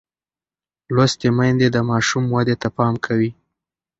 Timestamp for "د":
1.71-1.77